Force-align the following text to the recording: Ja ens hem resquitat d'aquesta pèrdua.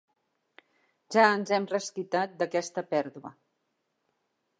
Ja 1.15 1.25
ens 1.33 1.53
hem 1.57 1.67
resquitat 1.73 2.33
d'aquesta 2.39 2.85
pèrdua. 2.95 3.33